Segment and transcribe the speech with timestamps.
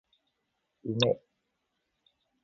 [0.91, 1.09] 梅